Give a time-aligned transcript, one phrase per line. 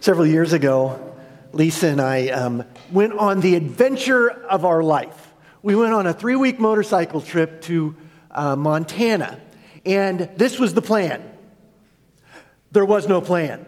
[0.00, 1.14] Several years ago,
[1.52, 5.32] Lisa and I um, went on the adventure of our life.
[5.62, 7.96] We went on a three week motorcycle trip to
[8.30, 9.40] uh, Montana,
[9.84, 11.22] and this was the plan.
[12.72, 13.64] There was no plan.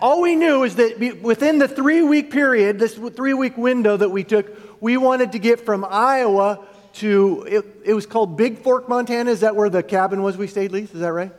[0.00, 4.10] All we knew is that within the three week period, this three week window that
[4.10, 8.88] we took, we wanted to get from Iowa to, it, it was called Big Fork,
[8.88, 9.30] Montana.
[9.30, 10.94] Is that where the cabin was we stayed, Lisa?
[10.94, 11.32] Is that right?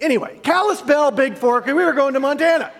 [0.00, 2.72] Anyway, Kalispell, Big Fork, and we were going to Montana.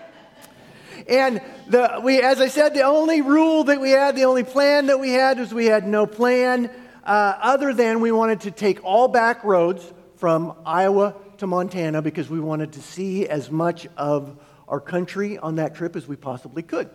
[1.05, 4.85] And the, we, as I said, the only rule that we had, the only plan
[4.85, 6.71] that we had was we had no plan
[7.03, 12.29] uh, other than we wanted to take all back roads from Iowa to Montana because
[12.29, 14.39] we wanted to see as much of
[14.69, 16.89] our country on that trip as we possibly could.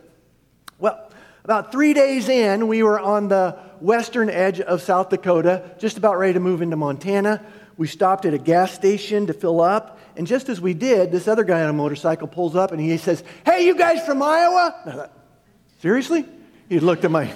[0.78, 1.10] Well,
[1.44, 6.18] about three days in, we were on the western edge of South Dakota, just about
[6.18, 7.44] ready to move into Montana.
[7.76, 11.28] We stopped at a gas station to fill up, and just as we did, this
[11.28, 14.74] other guy on a motorcycle pulls up and he says, Hey, you guys from Iowa?
[14.84, 15.12] Thought,
[15.80, 16.24] Seriously?
[16.68, 17.32] He looked at my,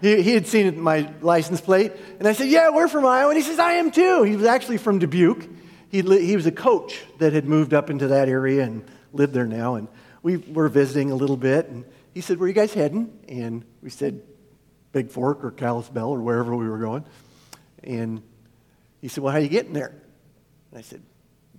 [0.00, 3.30] he, he had seen my license plate, and I said, Yeah, we're from Iowa.
[3.30, 4.22] And he says, I am too.
[4.22, 5.48] He was actually from Dubuque.
[5.90, 9.46] He, he was a coach that had moved up into that area and lived there
[9.46, 9.86] now, and
[10.22, 11.68] we were visiting a little bit.
[11.68, 13.16] And he said, Where are you guys heading?
[13.28, 14.22] And we said,
[14.92, 17.04] Big Fork or Kalispell or wherever we were going.
[17.82, 18.22] And
[19.00, 19.94] he said, Well, how you getting there?
[20.70, 21.02] And I said,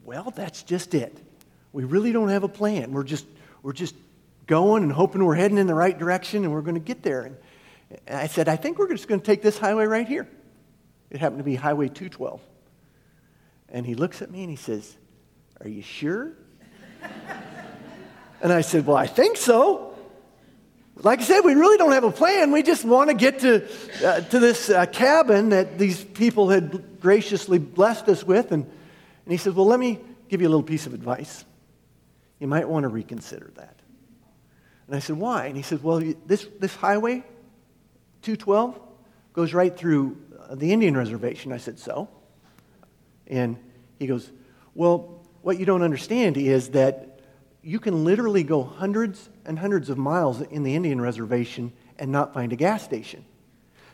[0.06, 1.17] Well, that's just it.
[1.73, 2.92] We really don't have a plan.
[2.92, 3.25] We're just,
[3.64, 3.95] we're just
[4.45, 7.23] going and hoping we're heading in the right direction and we're going to get there.
[7.23, 7.38] And
[8.08, 10.28] I said, I think we're just going to take this highway right here.
[11.09, 12.39] It happened to be Highway 212.
[13.70, 14.95] And he looks at me and he says,
[15.62, 16.34] Are you sure?
[18.42, 19.95] and I said, Well, I think so.
[20.97, 22.52] Like I said, we really don't have a plan.
[22.52, 23.67] We just want to get to,
[24.06, 28.52] uh, to this uh, cabin that these people had graciously blessed us with.
[28.53, 28.72] And,
[29.26, 31.45] and he says, Well, let me give you a little piece of advice.
[32.40, 33.80] You might want to reconsider that.
[34.88, 35.48] And I said, Why?
[35.48, 37.23] And he said, Well, this, this highway,
[38.22, 38.80] 212,
[39.34, 41.52] goes right through uh, the Indian reservation.
[41.52, 42.08] I said, So?
[43.28, 43.58] And
[44.00, 44.31] he goes,
[44.74, 47.19] Well, what you don't understand is that
[47.63, 52.34] you can literally go hundreds and hundreds of miles in the Indian reservation and not
[52.34, 53.25] find a gas station.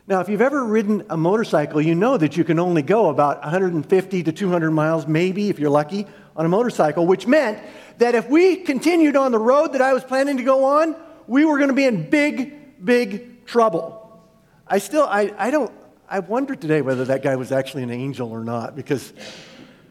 [0.07, 3.41] Now, if you've ever ridden a motorcycle, you know that you can only go about
[3.41, 7.59] 150 to 200 miles, maybe if you're lucky, on a motorcycle, which meant
[8.00, 10.95] that if we continued on the road that I was planning to go on,
[11.28, 14.22] we were going to be in big, big trouble.
[14.67, 15.72] I still, I, I don't,
[16.09, 19.13] I wonder today whether that guy was actually an angel or not, because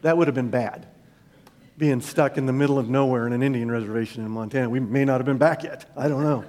[0.01, 0.87] that would have been bad
[1.77, 4.69] being stuck in the middle of nowhere in an Indian reservation in Montana.
[4.69, 5.89] We may not have been back yet.
[5.97, 6.43] I don't know.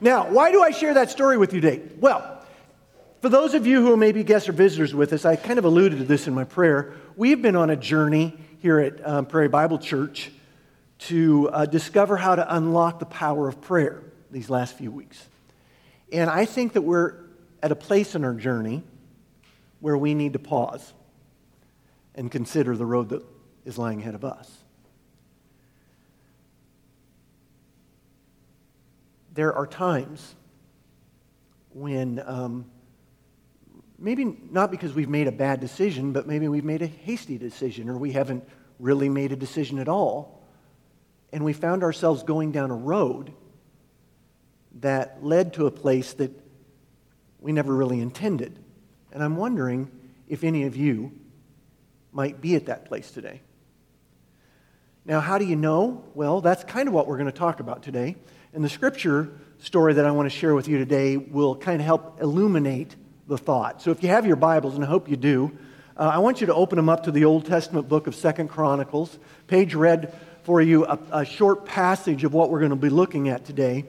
[0.00, 1.82] Now, why do I share that story with you today?
[1.98, 2.33] Well,
[3.24, 5.64] for those of you who may be guests or visitors with us, I kind of
[5.64, 6.92] alluded to this in my prayer.
[7.16, 10.30] We've been on a journey here at um, Prairie Bible Church
[10.98, 15.26] to uh, discover how to unlock the power of prayer these last few weeks.
[16.12, 17.14] And I think that we're
[17.62, 18.82] at a place in our journey
[19.80, 20.92] where we need to pause
[22.14, 23.24] and consider the road that
[23.64, 24.54] is lying ahead of us.
[29.32, 30.34] There are times
[31.72, 32.66] when um,
[34.04, 37.88] maybe not because we've made a bad decision, but maybe we've made a hasty decision
[37.88, 38.46] or we haven't
[38.78, 40.42] really made a decision at all.
[41.32, 43.32] And we found ourselves going down a road
[44.80, 46.30] that led to a place that
[47.40, 48.58] we never really intended.
[49.10, 49.90] And I'm wondering
[50.28, 51.12] if any of you
[52.12, 53.40] might be at that place today.
[55.06, 56.04] Now, how do you know?
[56.14, 58.16] Well, that's kind of what we're going to talk about today.
[58.52, 61.86] And the scripture story that I want to share with you today will kind of
[61.86, 63.82] help illuminate the thought.
[63.82, 65.56] So if you have your Bibles, and I hope you do,
[65.96, 68.48] uh, I want you to open them up to the Old Testament book of Second
[68.48, 69.18] Chronicles.
[69.46, 70.12] Page read
[70.42, 73.84] for you a, a short passage of what we're going to be looking at today.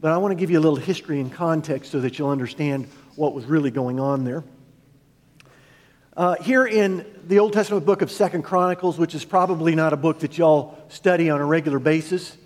[0.00, 2.88] But I want to give you a little history and context so that you'll understand
[3.16, 4.44] what was really going on there.
[6.16, 9.96] Uh, here in the Old Testament book of Second Chronicles, which is probably not a
[9.96, 12.36] book that y'all study on a regular basis,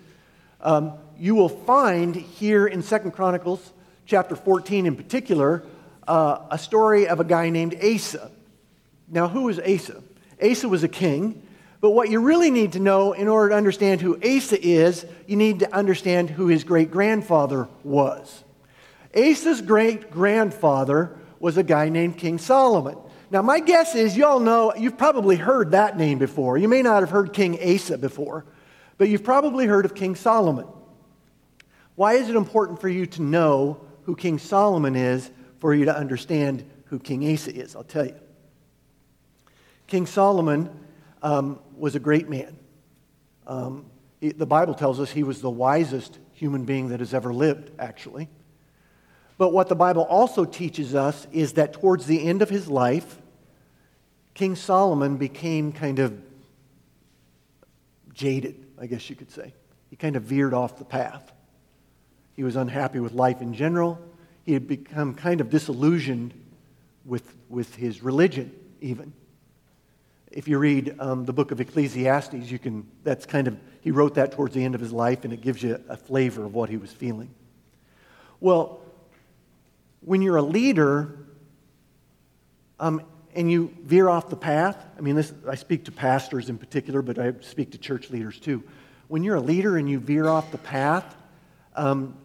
[0.60, 3.72] um, you will find here in Second Chronicles,
[4.06, 5.64] chapter 14 in particular,
[6.10, 8.32] uh, a story of a guy named Asa.
[9.08, 10.02] Now, who is Asa?
[10.42, 11.40] Asa was a king,
[11.80, 15.36] but what you really need to know in order to understand who Asa is, you
[15.36, 18.42] need to understand who his great grandfather was.
[19.14, 22.98] Asa's great grandfather was a guy named King Solomon.
[23.30, 26.58] Now, my guess is you all know, you've probably heard that name before.
[26.58, 28.44] You may not have heard King Asa before,
[28.98, 30.66] but you've probably heard of King Solomon.
[31.94, 35.30] Why is it important for you to know who King Solomon is
[35.60, 37.76] for you to understand who King Asa is?
[37.76, 38.16] I'll tell you.
[39.86, 40.70] King Solomon
[41.22, 42.58] um, was a great man.
[43.46, 43.86] Um,
[44.20, 48.28] The Bible tells us he was the wisest human being that has ever lived, actually.
[49.38, 53.18] But what the Bible also teaches us is that towards the end of his life,
[54.34, 56.20] King Solomon became kind of
[58.12, 59.54] jaded, I guess you could say.
[59.88, 61.32] He kind of veered off the path.
[62.36, 63.98] He was unhappy with life in general.
[64.50, 66.34] He had become kind of disillusioned
[67.04, 68.50] with, with his religion,
[68.80, 69.12] even.
[70.32, 74.16] If you read um, the book of Ecclesiastes, you can, that's kind of, he wrote
[74.16, 76.68] that towards the end of his life, and it gives you a flavor of what
[76.68, 77.32] he was feeling.
[78.40, 78.80] Well,
[80.00, 81.16] when you're a leader
[82.80, 83.02] um,
[83.36, 87.02] and you veer off the path, I mean, this, I speak to pastors in particular,
[87.02, 88.64] but I speak to church leaders too.
[89.06, 91.14] When you're a leader and you veer off the path,
[91.76, 92.16] um,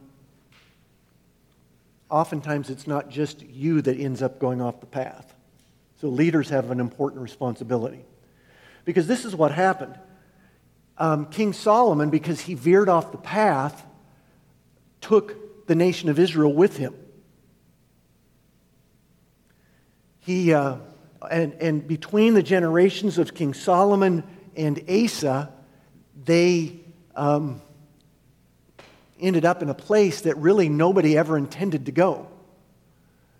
[2.16, 5.36] oftentimes it's not just you that ends up going off the path.
[6.00, 8.06] So leaders have an important responsibility.
[8.86, 10.00] Because this is what happened.
[10.98, 13.86] Um, King Solomon, because he veered off the path,
[15.02, 16.96] took the nation of Israel with him.
[20.20, 20.78] He, uh,
[21.30, 24.24] and, and between the generations of King Solomon
[24.56, 25.52] and Asa,
[26.24, 26.80] they
[27.14, 27.62] um,
[29.20, 32.28] ended up in a place that really nobody ever intended to go.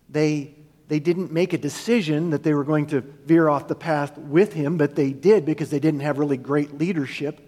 [0.10, 0.56] They,
[0.88, 4.54] they didn't make a decision that they were going to veer off the path with
[4.54, 7.42] him, but they did because they didn't have really great leadership.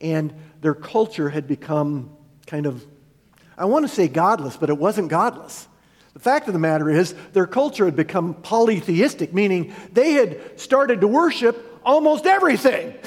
[0.00, 2.10] And their culture had become
[2.46, 2.84] kind of,
[3.58, 5.66] I want to say godless, but it wasn't godless.
[6.14, 11.02] The fact of the matter is, their culture had become polytheistic, meaning they had started
[11.02, 12.94] to worship almost everything.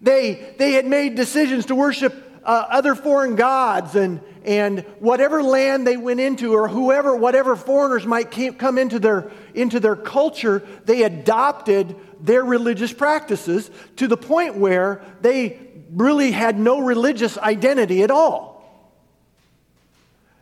[0.00, 5.86] They, they had made decisions to worship uh, other foreign gods and, and whatever land
[5.86, 11.02] they went into or whoever, whatever foreigners might come into their, into their culture, they
[11.02, 15.58] adopted their religious practices to the point where they
[15.92, 18.50] really had no religious identity at all.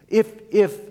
[0.09, 0.88] If, if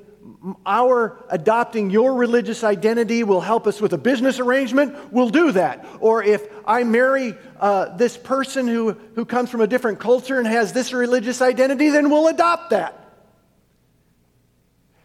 [0.66, 5.86] our adopting your religious identity will help us with a business arrangement, we'll do that.
[6.00, 10.48] Or if I marry uh, this person who, who comes from a different culture and
[10.48, 13.04] has this religious identity, then we'll adopt that.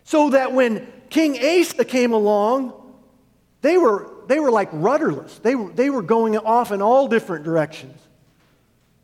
[0.04, 2.74] So that when King Asa came along,
[3.62, 5.38] they were, they were like rudderless.
[5.38, 7.98] They were, they were going off in all different directions.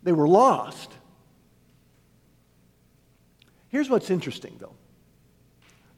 [0.03, 0.93] They were lost.
[3.69, 4.78] Here's what's interesting, though.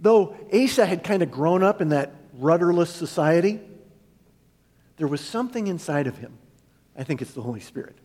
[0.01, 3.61] Though Asa had kind of grown up in that rudderless society,
[4.97, 6.39] there was something inside of him.
[6.97, 7.97] I think it's the Holy Spirit.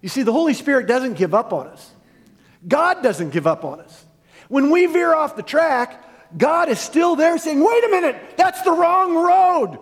[0.00, 1.90] You see, the Holy Spirit doesn't give up on us.
[2.66, 4.04] God doesn't give up on us.
[4.48, 6.04] When we veer off the track,
[6.36, 9.78] God is still there saying, wait a minute, that's the wrong road.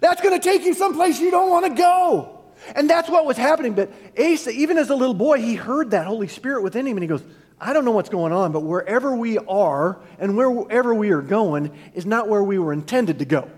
[0.00, 2.42] That's going to take you someplace you don't want to go.
[2.74, 3.74] And that's what was happening.
[3.74, 7.02] But Asa, even as a little boy, he heard that Holy Spirit within him and
[7.02, 7.22] he goes,
[7.64, 11.72] I don't know what's going on, but wherever we are and wherever we are going
[11.94, 13.48] is not where we were intended to go.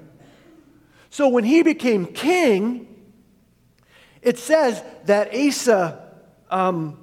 [1.09, 2.87] So when he became king,
[4.21, 6.07] it says that Asa
[6.51, 6.99] um,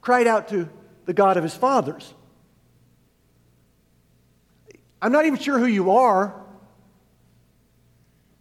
[0.00, 0.66] cried out to
[1.04, 2.14] the God of his fathers.
[5.02, 6.42] I'm not even sure who you are,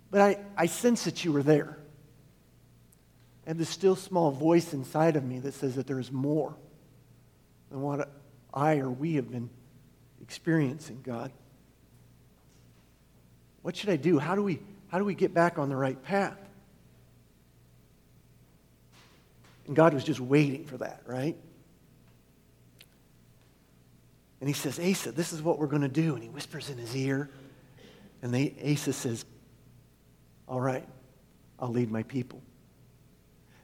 [0.10, 1.78] but I, I sense that you were there.
[3.46, 6.56] And the still small voice inside of me that says that there is more
[7.70, 8.10] than what
[8.54, 9.50] I or we have been
[10.22, 11.32] experiencing, God.
[13.62, 14.20] What should I do?
[14.20, 16.38] How do we, how do we get back on the right path?
[19.68, 21.36] And God was just waiting for that, right?
[24.40, 26.14] And he says, Asa, this is what we're going to do.
[26.14, 27.30] And he whispers in his ear.
[28.22, 29.26] And they, Asa says,
[30.48, 30.88] All right,
[31.60, 32.42] I'll lead my people.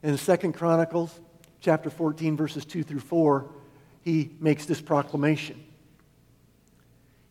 [0.01, 1.19] In Second Chronicles,
[1.59, 3.51] chapter 14, verses 2 through 4,
[4.03, 5.61] he makes this proclamation.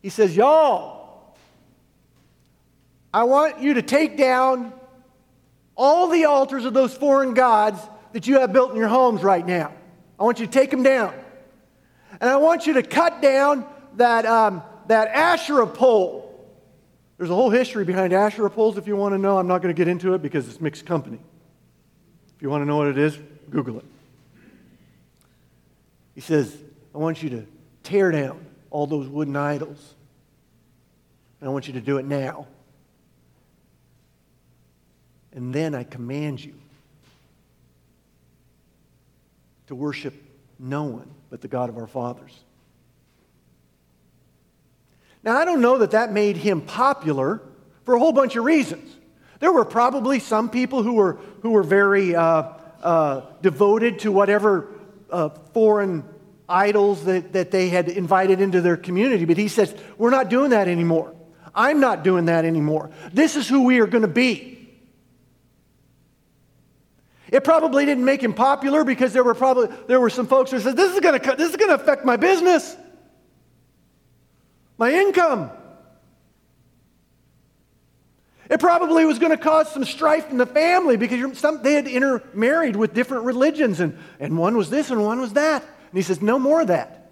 [0.01, 1.35] He says, Y'all,
[3.13, 4.73] I want you to take down
[5.75, 7.79] all the altars of those foreign gods
[8.13, 9.73] that you have built in your homes right now.
[10.19, 11.13] I want you to take them down.
[12.19, 16.27] And I want you to cut down that, um, that Asherah pole.
[17.17, 19.37] There's a whole history behind Asherah poles if you want to know.
[19.37, 21.19] I'm not going to get into it because it's mixed company.
[22.35, 23.17] If you want to know what it is,
[23.49, 23.85] Google it.
[26.15, 26.55] He says,
[26.93, 27.45] I want you to
[27.83, 29.95] tear down all those wooden idols.
[31.39, 32.47] And I want you to do it now.
[35.33, 36.53] And then I command you
[39.67, 40.13] to worship
[40.59, 42.37] no one but the God of our fathers.
[45.23, 47.41] Now, I don't know that that made him popular
[47.85, 48.95] for a whole bunch of reasons.
[49.39, 52.49] There were probably some people who were, who were very uh,
[52.83, 54.67] uh, devoted to whatever
[55.11, 56.03] uh, foreign
[56.47, 59.25] idols that, that they had invited into their community.
[59.25, 61.15] But he says, We're not doing that anymore.
[61.53, 62.91] I'm not doing that anymore.
[63.13, 64.51] This is who we are going to be.
[67.29, 70.59] It probably didn't make him popular because there were probably there were some folks who
[70.59, 72.75] said, "This is going to this is going to affect my business,
[74.77, 75.51] my income."
[78.51, 81.87] It probably was going to cause some strife in the family because some, they had
[81.87, 85.61] intermarried with different religions, and, and one was this and one was that.
[85.61, 87.11] And he says, No more of that.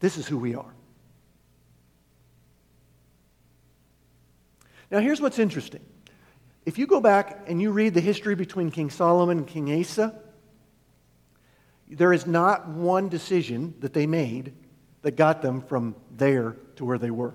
[0.00, 0.74] This is who we are.
[4.90, 5.84] Now, here's what's interesting.
[6.66, 10.14] If you go back and you read the history between King Solomon and King Asa,
[11.88, 14.52] there is not one decision that they made
[15.00, 17.32] that got them from there to where they were.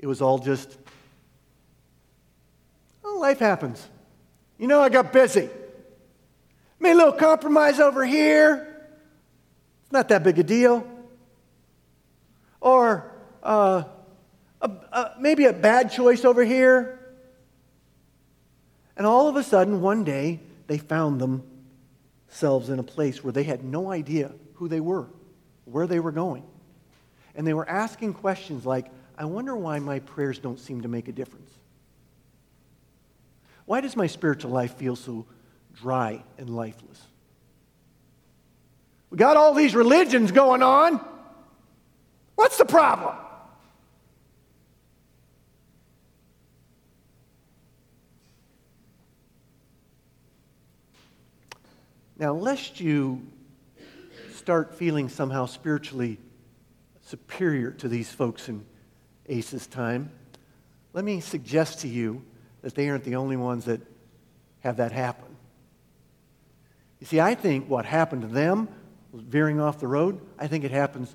[0.00, 0.78] It was all just,
[3.04, 3.86] oh, life happens.
[4.58, 5.50] You know, I got busy.
[6.78, 8.66] Made a little compromise over here.
[9.82, 10.86] It's not that big a deal.
[12.62, 13.84] Or uh,
[14.62, 16.98] a, a, maybe a bad choice over here.
[18.96, 23.44] And all of a sudden, one day, they found themselves in a place where they
[23.44, 25.08] had no idea who they were,
[25.66, 26.44] where they were going.
[27.34, 28.90] And they were asking questions like,
[29.20, 31.50] I wonder why my prayers don't seem to make a difference.
[33.66, 35.26] Why does my spiritual life feel so
[35.74, 37.02] dry and lifeless?
[39.10, 41.04] We got all these religions going on.
[42.34, 43.14] What's the problem?
[52.18, 53.20] Now, lest you
[54.34, 56.16] start feeling somehow spiritually
[57.02, 58.64] superior to these folks in
[59.30, 60.10] Asa's time,
[60.92, 62.22] let me suggest to you
[62.62, 63.80] that they aren't the only ones that
[64.60, 65.36] have that happen.
[66.98, 68.68] You see, I think what happened to them
[69.12, 70.20] was veering off the road.
[70.38, 71.14] I think it happens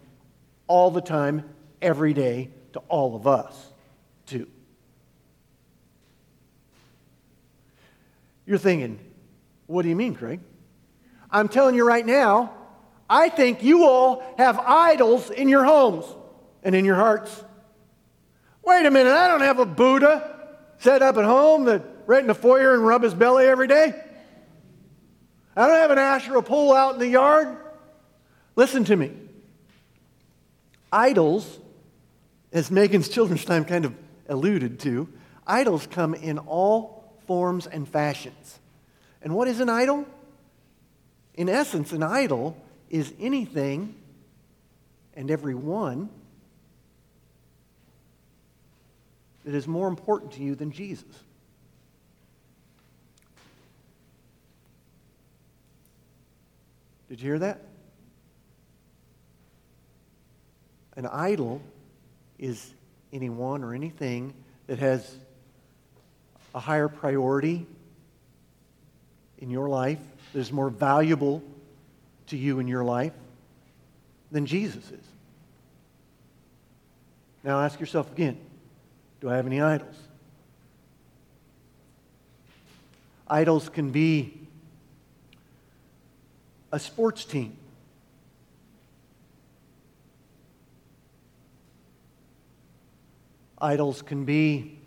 [0.68, 1.44] all the time,
[1.82, 3.72] every day, to all of us,
[4.26, 4.48] too.
[8.48, 9.00] You're thinking,
[9.68, 10.40] what do you mean, Craig?
[11.30, 12.54] I'm telling you right now,
[13.10, 16.06] I think you all have idols in your homes
[16.64, 17.44] and in your hearts.
[18.66, 20.32] Wait a minute, I don't have a Buddha
[20.80, 23.94] set up at home that right in the foyer and rub his belly every day.
[25.56, 27.56] I don't have an Asherah pole out in the yard.
[28.56, 29.12] Listen to me.
[30.92, 31.60] Idols,
[32.52, 33.94] as Megan's children's time kind of
[34.28, 35.10] alluded to,
[35.46, 38.60] idols come in all forms and fashions.
[39.22, 40.06] And what is an idol?
[41.36, 42.58] In essence, an idol
[42.90, 43.96] is anything
[45.16, 46.10] and everyone
[49.46, 51.06] that is more important to you than Jesus.
[57.08, 57.62] Did you hear that?
[60.98, 61.62] An idol
[62.40, 62.74] is
[63.14, 64.34] anyone or anything
[64.66, 65.20] that has
[66.56, 67.68] a higher priority
[69.38, 70.00] in your life,
[70.34, 71.44] that is more valuable
[72.28, 73.14] to you in your life
[74.32, 75.06] than Jesus is.
[77.44, 78.40] Now ask yourself again
[79.26, 79.96] do I have any idols?
[83.28, 84.40] Idols can be
[86.72, 87.58] a sports team.
[93.60, 94.78] Idols can be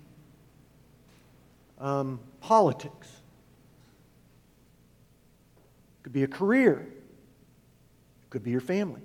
[1.80, 3.08] um, politics.
[5.98, 6.86] It could be a career.
[6.86, 9.02] It could be your family.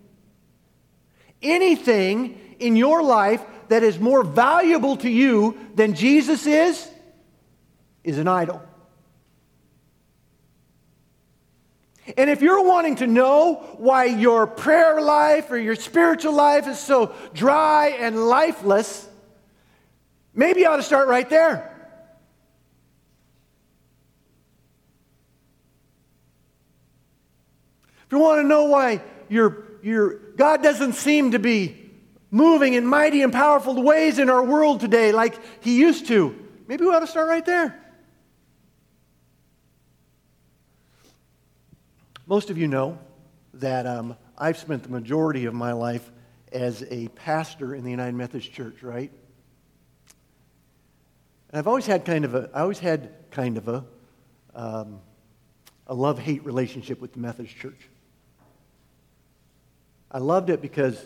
[1.44, 6.90] Anything in your life that is more valuable to you than Jesus is,
[8.04, 8.62] is an idol.
[12.18, 16.78] And if you're wanting to know why your prayer life or your spiritual life is
[16.80, 19.08] so dry and lifeless,
[20.34, 21.70] maybe you ought to start right there.
[28.06, 31.92] If you want to know why your, your God doesn't seem to be
[32.32, 36.36] moving in mighty and powerful ways in our world today like he used to.
[36.68, 37.80] Maybe we ought to start right there.
[42.26, 42.98] Most of you know
[43.56, 46.10] that um, I've spent the majority of my life
[46.52, 49.12] as a pastor in the United Methodist Church, right?
[51.50, 53.86] And I've always had kind of a, I always had kind of a,
[54.56, 55.02] um,
[55.86, 57.90] a love-hate relationship with the Methodist Church.
[60.14, 61.04] I loved it because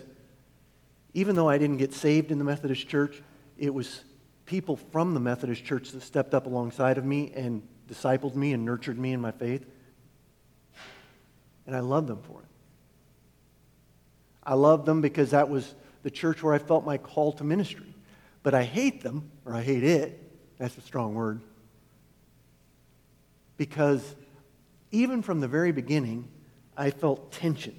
[1.14, 3.22] even though I didn't get saved in the Methodist church,
[3.58, 4.04] it was
[4.46, 8.66] people from the Methodist church that stepped up alongside of me and discipled me and
[8.66, 9.66] nurtured me in my faith.
[11.66, 12.48] And I love them for it.
[14.44, 15.74] I love them because that was
[16.04, 17.94] the church where I felt my call to ministry.
[18.44, 20.24] But I hate them, or I hate it.
[20.58, 21.42] That's a strong word.
[23.58, 24.16] Because
[24.92, 26.30] even from the very beginning,
[26.78, 27.76] I felt tension.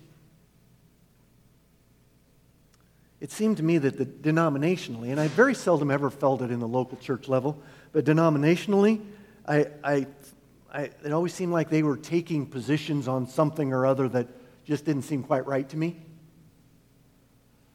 [3.21, 6.61] It seemed to me that the denominationally, and I very seldom ever felt it in
[6.61, 7.61] the local church level,
[7.93, 9.01] but denominationally,
[9.47, 10.07] I, I,
[10.73, 14.29] I, it always seemed like they were taking positions on something or other that
[14.67, 15.97] just didn't seem quite right to me.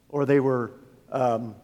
[0.10, 0.72] Or they were
[1.12, 1.56] um,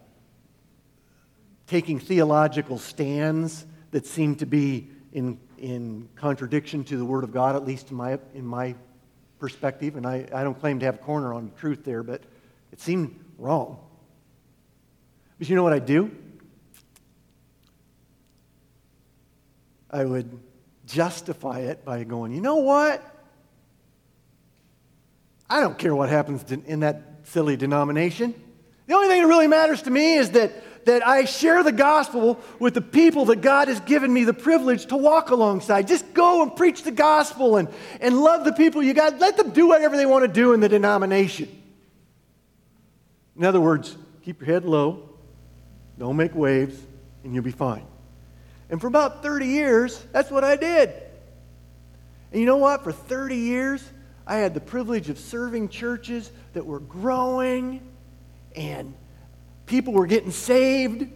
[1.66, 7.56] taking theological stands that seemed to be in, in contradiction to the Word of God,
[7.56, 8.74] at least in my, in my
[9.38, 9.96] perspective.
[9.96, 12.22] And I, I don't claim to have a corner on truth there, but
[12.72, 13.78] it seemed wrong.
[15.38, 16.10] But you know what I do?
[19.90, 20.38] I would
[20.86, 23.02] justify it by going, you know what?
[25.48, 28.34] I don't care what happens in that silly denomination.
[28.86, 32.40] The only thing that really matters to me is that, that I share the gospel
[32.58, 35.88] with the people that God has given me the privilege to walk alongside.
[35.88, 37.68] Just go and preach the gospel and,
[38.00, 39.18] and love the people you got.
[39.18, 41.59] Let them do whatever they want to do in the denomination.
[43.40, 45.08] In other words, keep your head low,
[45.98, 46.78] don't make waves,
[47.24, 47.86] and you'll be fine.
[48.68, 50.92] And for about 30 years, that's what I did.
[52.32, 52.84] And you know what?
[52.84, 53.82] For 30 years,
[54.26, 57.80] I had the privilege of serving churches that were growing
[58.54, 58.92] and
[59.64, 61.08] people were getting saved.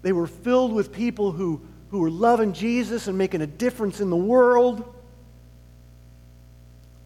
[0.00, 4.08] They were filled with people who, who were loving Jesus and making a difference in
[4.08, 4.94] the world.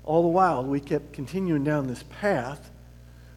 [0.05, 2.71] All the while, we kept continuing down this path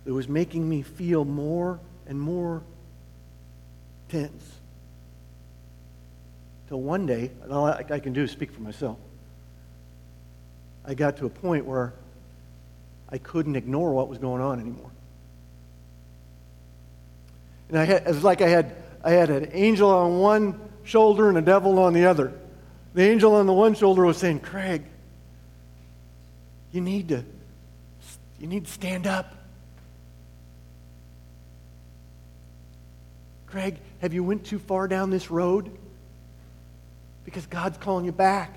[0.05, 2.63] that was making me feel more and more
[4.09, 4.59] tense.
[6.67, 8.97] Till one day, all I can do is speak for myself,
[10.85, 11.93] I got to a point where
[13.09, 14.89] I couldn't ignore what was going on anymore.
[17.69, 21.29] And I had, it was like I had, I had an angel on one shoulder
[21.29, 22.33] and a devil on the other.
[22.93, 24.83] The angel on the one shoulder was saying, Craig,
[26.71, 27.23] you need to,
[28.39, 29.33] you need to stand up.
[33.51, 35.77] Craig, have you went too far down this road?
[37.25, 38.55] Because God's calling you back.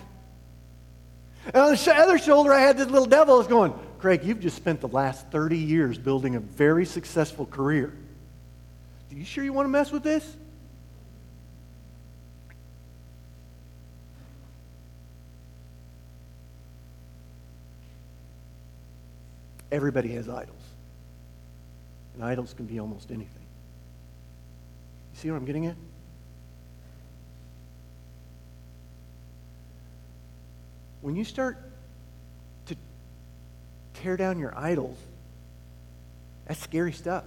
[1.47, 4.57] And on the other shoulder, I had this little devil that's going, Craig, you've just
[4.57, 7.93] spent the last 30 years building a very successful career.
[9.11, 10.37] Are you sure you want to mess with this?
[19.73, 20.63] Everybody has idols.
[22.15, 23.44] And idols can be almost anything.
[25.14, 25.77] You see where I'm getting at?
[31.03, 31.57] When you start
[32.66, 32.74] to
[33.94, 34.98] tear down your idols,
[36.48, 37.22] that's scary stuff.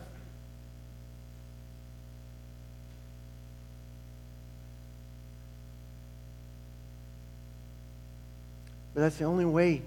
[8.94, 9.82] But that's the only way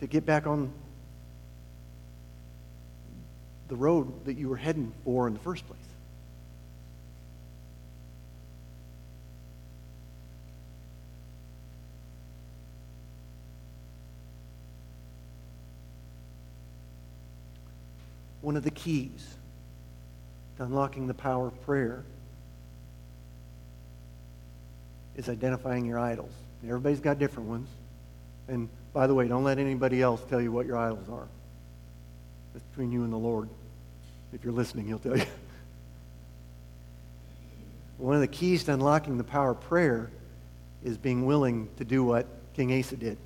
[0.00, 0.72] to get back on
[3.68, 5.93] the road that you were heading for in the first place.
[18.44, 19.36] One of the keys
[20.56, 22.04] to unlocking the power of prayer
[25.16, 26.32] is identifying your idols.
[26.62, 27.68] everybody's got different ones.
[28.48, 31.26] And by the way, don't let anybody else tell you what your idols are.
[32.54, 33.48] It's between you and the Lord.
[34.32, 35.24] If you're listening, he'll tell you.
[37.98, 40.10] One of the keys to unlocking the power of prayer
[40.84, 43.16] is being willing to do what King Asa did.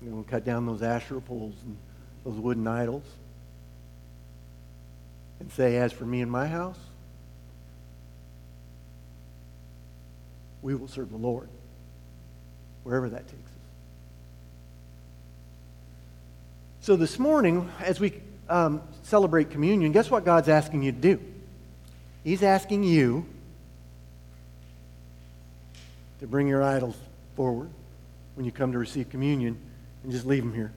[0.00, 1.76] You know, cut down those Asherah poles and
[2.26, 3.04] those wooden idols
[5.38, 6.78] and say, As for me and my house,
[10.60, 11.48] we will serve the Lord,
[12.82, 13.50] wherever that takes us.
[16.80, 21.20] So this morning, as we um, celebrate communion, guess what God's asking you to do?
[22.24, 23.24] He's asking you
[26.18, 26.96] to bring your idols
[27.36, 27.70] forward
[28.34, 29.56] when you come to receive communion
[30.02, 30.72] and just leave them here.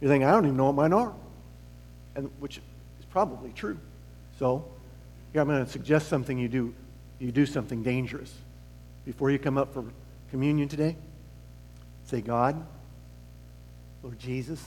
[0.00, 1.12] You think, I don't even know what mine are.
[2.14, 3.78] And which is probably true.
[4.38, 4.64] So,
[5.32, 6.74] here I'm going to suggest something you do.
[7.18, 8.32] You do something dangerous.
[9.04, 9.84] Before you come up for
[10.30, 10.96] communion today,
[12.04, 12.64] say, God,
[14.02, 14.64] Lord Jesus,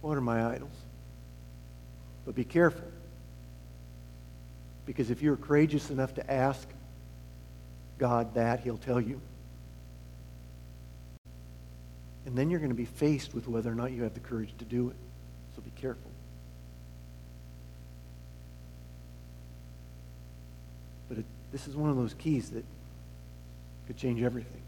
[0.00, 0.74] what are my idols?
[2.24, 2.86] But be careful.
[4.84, 6.68] Because if you're courageous enough to ask
[7.98, 9.20] God that, he'll tell you.
[12.26, 14.52] And then you're going to be faced with whether or not you have the courage
[14.58, 14.96] to do it.
[15.54, 16.10] So be careful.
[21.08, 22.64] But it, this is one of those keys that
[23.86, 24.60] could change everything.